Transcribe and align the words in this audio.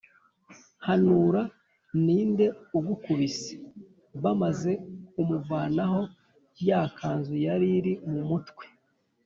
“hanura, 0.85 1.41
ni 2.03 2.19
nde 2.29 2.45
ugukubise?” 2.77 3.53
bamaze 4.23 4.71
kumuvanaho 5.11 6.01
ya 6.67 6.81
kanzu 6.97 7.35
yari 7.45 7.67
iri 7.77 7.93
mu 8.11 8.21
mutwe, 8.29 8.65